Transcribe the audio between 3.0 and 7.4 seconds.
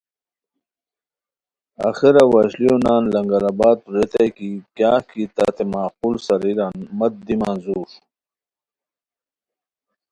لنگرآبادوت ریتائےکی کیاغ کی تتے معقول ساریران مت دی